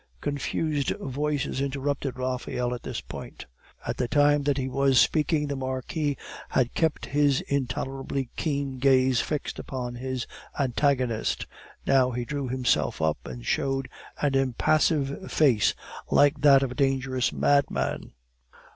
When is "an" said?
14.19-14.33